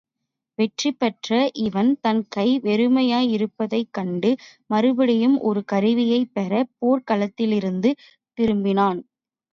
வெற்றிபெற்ற 0.57 1.31
இவன் 1.63 1.97
தன் 2.01 2.21
கை 2.29 2.45
வெறுமையாயிருப்பதைக் 2.59 3.91
கண்டு 3.91 4.31
மறுபடியும் 4.69 5.37
ஒரு 5.41 5.63
கருவியைப் 5.65 6.33
பெறப் 6.33 6.73
போர்க் 6.79 7.07
களத்திலிருந்து 7.07 7.91
திரும்புகிறான். 8.37 9.01